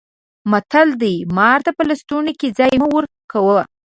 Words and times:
متل 0.51 0.87
دی: 1.01 1.15
مار 1.37 1.59
ته 1.65 1.71
په 1.77 1.83
لستوڼي 1.89 2.33
کې 2.39 2.47
ځای 2.57 2.73
مه 2.81 2.87
ورکوه. 2.95 3.61